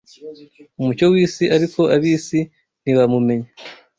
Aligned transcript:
umucyo 0.79 1.05
w’isi, 1.11 1.45
ariko 1.55 1.81
ab’isi 1.95 2.39
ntibamumenya 2.81 3.49